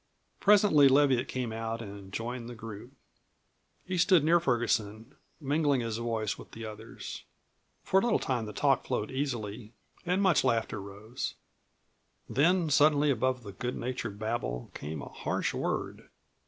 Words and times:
Presently 0.39 0.87
Leviatt 0.87 1.27
came 1.27 1.53
out 1.53 1.79
and 1.79 2.11
joined 2.11 2.49
the 2.49 2.55
group. 2.55 2.91
He 3.85 3.99
stood 3.99 4.23
near 4.23 4.39
Ferguson, 4.39 5.13
mingling 5.39 5.81
his 5.81 5.97
voice 5.99 6.39
with 6.39 6.53
the 6.53 6.65
others. 6.65 7.23
For 7.83 7.99
a 7.99 8.03
little 8.03 8.17
time 8.17 8.47
the 8.47 8.51
talk 8.51 8.83
flowed 8.83 9.11
easily 9.11 9.73
and 10.03 10.19
much 10.19 10.43
laughter 10.43 10.81
rose. 10.81 11.35
Then 12.27 12.71
suddenly 12.71 13.11
above 13.11 13.43
the 13.43 13.51
good 13.51 13.75
natured 13.75 14.17
babble 14.17 14.71
came 14.73 15.03
a 15.03 15.09
harsh 15.09 15.53
word. 15.53 16.09